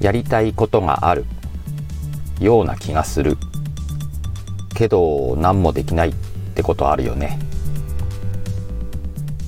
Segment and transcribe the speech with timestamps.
[0.00, 1.24] やりたいことがある
[2.40, 3.36] ような気がする。
[4.74, 6.14] けど何もできないっ
[6.54, 7.38] てことあるよね。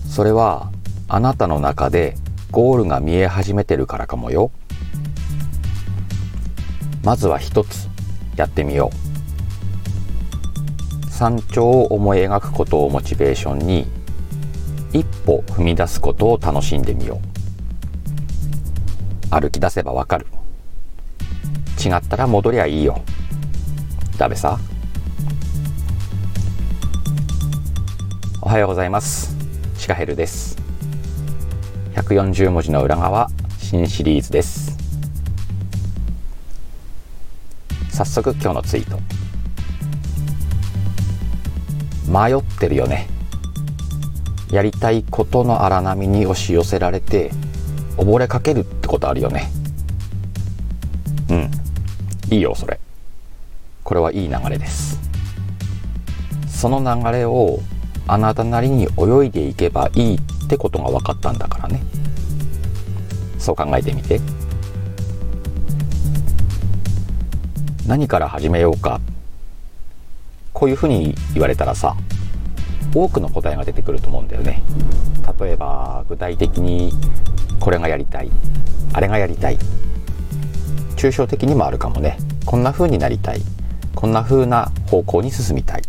[0.09, 0.71] それは
[1.07, 2.17] あなたの中で
[2.51, 4.51] ゴールが見え始めてるからかもよ。
[7.05, 7.89] まずは一つ
[8.37, 11.11] やってみよう。
[11.11, 13.87] 山頂を思い描くことをモチベーションに
[14.93, 17.21] 一歩踏み出すことを楽しんでみよ
[19.31, 19.33] う。
[19.41, 20.27] 歩き出せばわかる。
[21.79, 23.03] 違ったら戻りゃいいよ。
[24.19, 24.59] だべさ。
[28.43, 29.37] おはようございます。
[29.77, 30.57] シカヘルです。
[31.95, 33.29] 140文字の裏側
[33.59, 34.77] 新シリーズです。
[37.91, 38.99] 早速今日のツイート。
[42.11, 43.07] 迷ってるよね。
[44.51, 47.31] やりたいことの荒波に押し寄せられて
[47.99, 49.58] 溺れかけるってことあるよね。
[52.31, 52.79] いいよそれ。
[53.85, 54.99] これはいい流れです。
[56.47, 57.61] その流れを
[58.07, 61.83] あなたなりに泳いでいけばいいってことが分かったんだからね。
[63.39, 64.21] そう考えてみて。
[67.87, 69.01] 何から始めようか。
[70.53, 71.97] こういうふうに言われたらさ
[72.93, 74.63] 多くの答えが出てくると思うんだよね。
[75.41, 76.93] 例えば具体的に
[77.61, 78.31] これがやりたい。
[78.93, 79.59] あれがやりたい。
[80.99, 82.19] 抽象的にもあるかもね。
[82.45, 83.41] こんな風になりたい。
[83.95, 85.83] こんな風な方向に進みたい。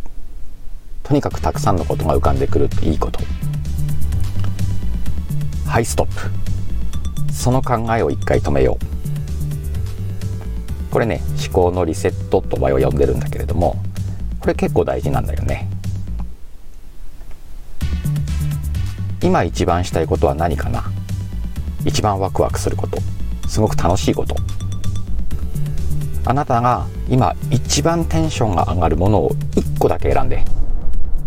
[1.02, 3.20] とにかくたくさんのことが浮かんでくるっていいこと。
[5.66, 7.34] はいストップ。
[7.34, 8.86] その考えを一回止めよう。
[10.94, 13.78] これね思考のリセットと場合を呼んでるんだけれども
[14.40, 15.68] これ結構大事なんだよね。
[19.24, 20.84] 今一番したいことは何かな？
[21.84, 23.00] 一番ワクワクすること。
[23.48, 24.36] すごく楽しいこと。
[26.26, 30.44] あなたが今一番テンションが上がるものを1個だけ選んで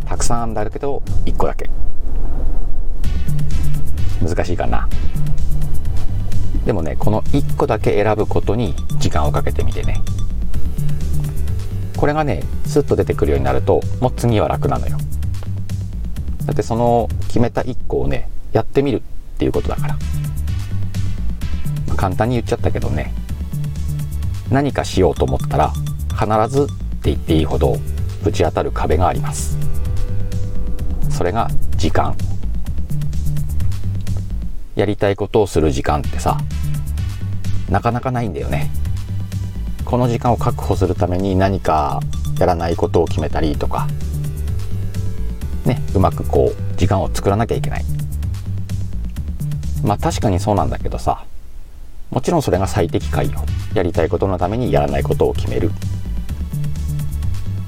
[0.04, 1.68] たくさんあるんだけど1個だけ。
[4.20, 4.88] 難しいかな。
[6.64, 10.00] でもねこの1個だけ選ぶことに時間をかけてみてね。
[11.96, 14.96] これがねスッと出てくるようになるともう次は楽なのよ。
[16.46, 19.96] だってその決めた1個をねやってみるっていうことだから、
[21.96, 23.14] 簡単に言っちゃったけどね。
[24.52, 25.72] 何かしようと思ったら
[26.10, 27.76] 必ずって言っていいほど
[28.22, 29.56] ぶち当たる壁があります。
[31.10, 32.14] それが時間。
[34.74, 36.38] やりたいことをする時間ってさ
[37.68, 38.70] なかなかないんだよね。
[39.84, 42.00] この時間を確保するために何か
[42.38, 43.86] やらないことを決めたりとか
[45.66, 47.84] ねうまくこう時間を作らなきゃいけない。
[49.84, 51.26] まあ確かにそうなんだけどさ
[52.12, 53.42] もちろんそれが最適解よ。
[53.72, 55.70] やりたいことのためにやらないことを決める。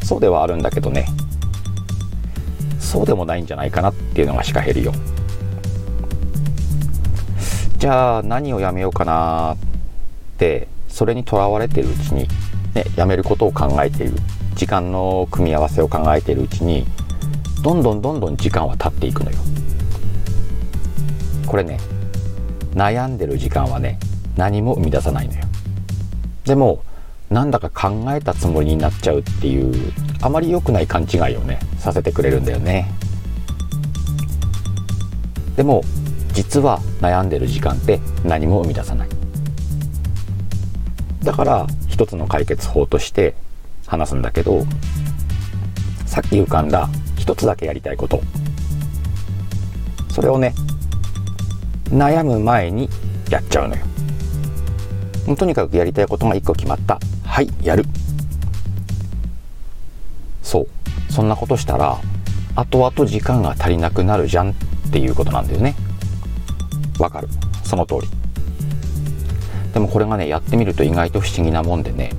[0.02, 1.06] そうではあるんだけどね。
[2.78, 4.92] そうでもないんじゃないかなっていうのがしか減るよ。
[7.78, 9.56] じゃあ何をやめようかなっ
[10.36, 12.28] てそれにとらわれてるうちに、
[12.74, 14.14] ね、やめることを考えている。
[14.54, 16.86] 時間の組み合わせを考えているうちに
[17.62, 19.38] どんどんどんどん時間は経っていくのよ。
[21.46, 21.78] これね
[22.74, 23.98] 悩んでる時間はね
[24.36, 25.40] 何も生み出さないのよ。
[26.44, 26.82] でも
[27.30, 32.90] なんだか考えたつもりになっちゃうっていうあまり良くない勘違いをねさせてくれるんだよね。
[35.56, 35.82] でも
[36.32, 39.08] 実は悩んでる時間って何も生み出さない。
[41.22, 43.34] だから一つの解決法として
[43.86, 44.66] 話すんだけど
[46.06, 48.20] さっき浮かんだ一つだけやりたいこと。
[50.10, 50.54] それをね
[51.88, 52.88] 悩む前に
[53.30, 53.84] やっちゃうのよ。
[55.36, 56.98] とにかくやりたいことが一個決まった。
[57.24, 57.84] はいやる。
[60.42, 61.12] そう。
[61.12, 61.98] そんなことしたら
[62.54, 64.54] 後々時間が足りなくなるじゃんっ
[64.92, 65.74] ていうことなんだよね。
[66.98, 67.28] わかる。
[67.64, 68.08] その通り。
[69.72, 72.10] でもこれがねやってみると意外と不思議なもんでね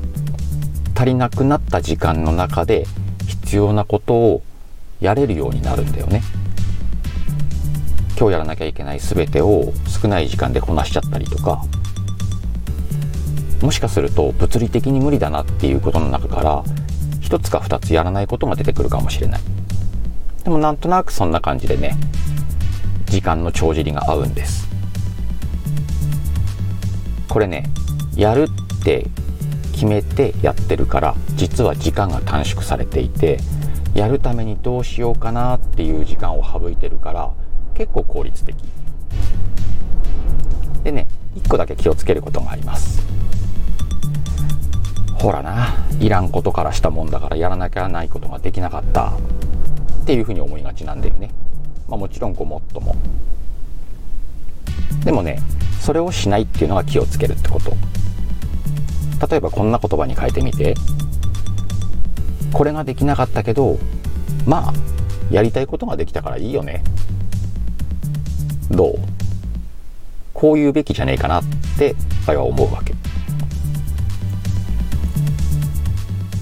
[0.94, 2.86] 足りなくなった時間の中で
[3.28, 4.44] 必要なことを
[5.00, 6.22] やれるようになるんだよね。
[8.18, 11.62] 今日やらなきゃいけない全てを少ない時間でこなしちゃったりとか
[13.62, 16.64] もしかすると物理的に無理だなっていうことの中から
[17.22, 19.42] 一つか二つやらないことが出てくるかもしれない。
[20.44, 21.98] でもなんとなくそんな感じでね
[23.08, 24.68] 時間の帳尻が合うんです。
[27.28, 27.70] これね
[28.16, 29.08] やるって
[29.74, 33.40] 決めてやってるから実は時間が短縮されていて
[33.94, 37.34] やるためにどうしようかなっていう時間を省いてるから
[37.74, 38.56] 結構効率的。
[40.84, 43.15] でね1個だけ気をつけることがあります。
[45.26, 49.12] ほらないらんことからしたもんだからやらなきゃないことができなかったっ
[50.06, 51.32] ていうふうに思いがちなんだよね。
[51.88, 52.96] まあ、もちろんごもっとも。
[55.04, 55.42] でもね、
[55.82, 57.72] それをしないっていうのが気をつけるってこと。
[59.28, 60.76] 例えばこんな言葉に変えてみて。
[62.54, 63.80] これができなかったけど、
[64.46, 64.74] まあ、
[65.32, 66.84] やりたいことができたからいいよね。
[68.70, 69.00] どう？
[70.36, 71.44] こう言うべきじゃねえかなっ
[71.80, 71.96] て
[72.28, 72.94] 彼は思うわけ。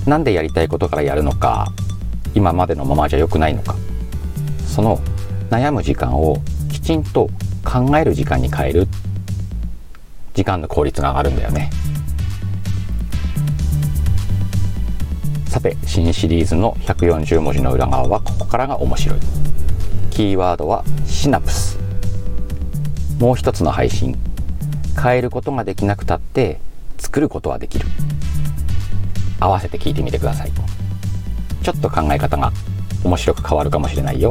[0.06, 1.72] なんでやりたいことからやるのか
[2.36, 3.76] 今までのままじゃ良くないのか。
[4.68, 5.00] その
[5.50, 6.42] 悩む時間を
[6.72, 7.30] きちんと
[7.64, 8.88] 考える時間に変える。
[10.34, 11.70] 時間の効率が上がるんだよね。
[15.48, 19.20] さて新シリーズの140文字の裏側はここからが面白い。
[20.10, 21.78] キーワードはシナプス。
[23.20, 24.18] もう一つの配信。
[25.02, 26.60] 変えることができなくたって
[26.98, 27.86] 作ることはできる。
[29.44, 30.51] 合わせて聞いてみてください
[31.63, 32.54] ちょっと考え方が
[33.04, 34.30] 面白く変わるかもしれないよ。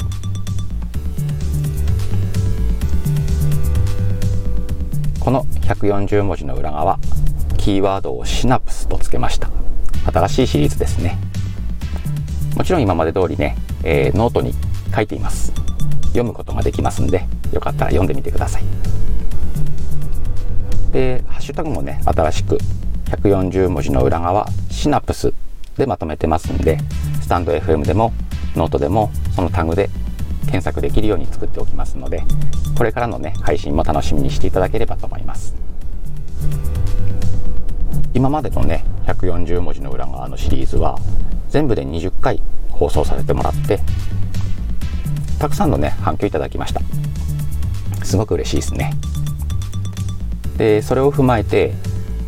[5.20, 6.99] この140文字の裏側
[7.59, 9.50] キーワードをシナプスとつけました。
[10.11, 11.19] 新しいシリーズですね。
[12.56, 14.55] もちろん今まで通りね、えー、ノートに
[14.94, 15.53] 書いています。
[16.06, 18.62] 読むことができますんでよかったら読んでみてください。
[20.93, 22.58] でハッシュタグもね新しく
[23.06, 24.47] 140文字の裏側
[24.82, 25.32] シナプス
[25.76, 26.76] でまとめてますんで
[27.20, 28.12] スタンド FM でも
[28.56, 29.88] ノートでもそのタグで
[30.46, 32.25] 検索できるように作っておきますので
[32.76, 35.55] これからのね配信も楽しみにしていただければと思います。
[38.12, 40.99] 今までのね140文字の裏側のシリーズは
[41.49, 43.79] 全部で20回放送させてもらって
[45.38, 46.81] たくさんのね反響いただきました。
[48.05, 48.94] すごく嬉しいですね。
[50.56, 51.73] でそれを踏まえて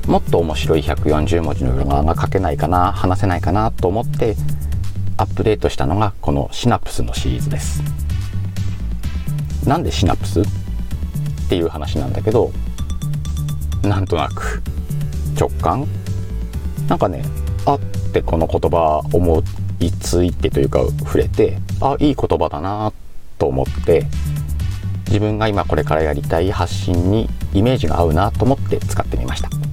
[0.07, 4.37] もっと面白い140文字の裏側が書けないかな話せないかなと思って
[5.17, 7.83] アップデートしたのがこのシナプスのシリーズです。
[9.67, 10.45] なんでシナプスっ
[11.49, 12.53] ていう話なんだけど
[13.83, 14.63] なんとなく
[15.39, 15.87] 直感。
[16.89, 17.25] なんかね
[17.65, 17.81] あっ
[18.13, 19.43] てこの言葉思
[19.81, 22.93] いついてというか触れてあいい言葉だな
[23.39, 24.07] と思って
[25.07, 29.64] 自分が今これからやりたい発信にイメージが合うなと思って使ってみました。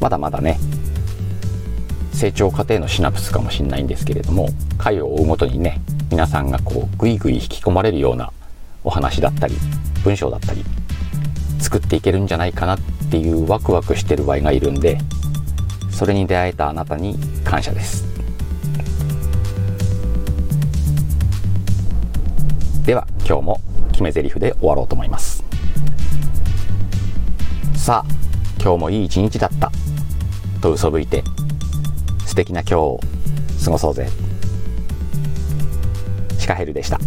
[0.00, 0.58] まだまだね
[2.12, 4.48] 成長過程のシナプスかもしれないんですけれども
[4.78, 5.80] 回を追うごとにね
[6.10, 8.32] 皆さんがこうグイグイ引き込まれるような
[8.82, 9.54] お話だったり
[10.02, 10.64] 文章だったり
[11.58, 12.78] 作っていけるんじゃないかなっ
[13.10, 14.98] ていうワクワクしてる場合がいるんで
[15.90, 18.08] それに出会えたあなたに感謝です。
[22.86, 23.60] では今日も
[23.92, 25.44] 決め台詞で終わろうと思います。
[27.76, 28.20] さあ
[28.62, 29.70] 今日もいい一日だった。
[30.60, 31.24] と嘘吹いて
[32.26, 33.00] 素敵な今日を
[33.64, 34.08] 過ごそうぜ
[36.38, 36.98] シカヘルでした。